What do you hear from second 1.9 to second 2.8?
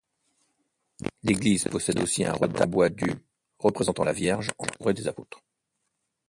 aussi un retable en